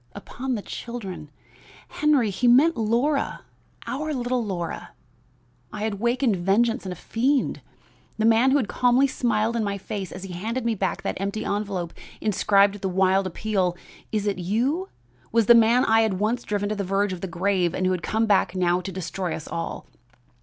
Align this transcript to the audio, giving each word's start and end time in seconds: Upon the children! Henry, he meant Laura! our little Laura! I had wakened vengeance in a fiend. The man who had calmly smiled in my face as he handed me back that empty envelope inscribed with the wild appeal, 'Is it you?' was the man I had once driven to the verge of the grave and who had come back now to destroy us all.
Upon 0.13 0.55
the 0.55 0.63
children! 0.63 1.29
Henry, 1.87 2.31
he 2.31 2.47
meant 2.47 2.75
Laura! 2.75 3.41
our 3.85 4.15
little 4.15 4.43
Laura! 4.43 4.93
I 5.71 5.83
had 5.83 5.99
wakened 5.99 6.37
vengeance 6.37 6.87
in 6.87 6.91
a 6.91 6.95
fiend. 6.95 7.61
The 8.17 8.25
man 8.25 8.49
who 8.49 8.57
had 8.57 8.67
calmly 8.67 9.05
smiled 9.05 9.55
in 9.55 9.63
my 9.63 9.77
face 9.77 10.11
as 10.11 10.23
he 10.23 10.33
handed 10.33 10.65
me 10.65 10.73
back 10.73 11.03
that 11.03 11.21
empty 11.21 11.45
envelope 11.45 11.93
inscribed 12.19 12.73
with 12.73 12.81
the 12.81 12.89
wild 12.89 13.27
appeal, 13.27 13.77
'Is 14.11 14.25
it 14.25 14.39
you?' 14.39 14.89
was 15.31 15.45
the 15.45 15.53
man 15.53 15.85
I 15.85 16.01
had 16.01 16.15
once 16.15 16.41
driven 16.41 16.69
to 16.69 16.75
the 16.75 16.83
verge 16.83 17.13
of 17.13 17.21
the 17.21 17.27
grave 17.27 17.75
and 17.75 17.85
who 17.85 17.91
had 17.91 18.01
come 18.01 18.25
back 18.25 18.55
now 18.55 18.81
to 18.81 18.91
destroy 18.91 19.35
us 19.35 19.47
all. 19.47 19.85